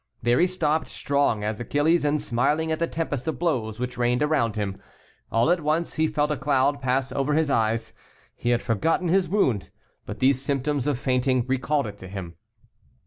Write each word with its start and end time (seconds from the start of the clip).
There 0.23 0.39
he 0.39 0.47
stopped, 0.47 0.87
strong 0.87 1.43
as 1.43 1.59
Achilles, 1.59 2.03
and 2.03 2.19
smiling 2.19 2.71
at 2.71 2.79
the 2.79 2.87
tempest 2.87 3.27
of 3.27 3.37
blows 3.37 3.79
which 3.79 3.99
rained 3.99 4.23
around 4.23 4.55
him. 4.55 4.81
All 5.31 5.51
at 5.51 5.61
once 5.61 5.93
he 5.93 6.07
felt 6.07 6.31
a 6.31 6.37
cloud 6.37 6.81
pass 6.81 7.11
over 7.11 7.35
his 7.35 7.51
eyes. 7.51 7.93
He 8.35 8.49
had 8.49 8.63
forgotten 8.63 9.09
his 9.09 9.29
wound, 9.29 9.69
but 10.07 10.17
these 10.17 10.41
symptoms 10.41 10.87
of 10.87 10.97
fainting 10.97 11.45
recalled 11.45 11.85
it 11.85 11.99
to 11.99 12.07
him. 12.07 12.33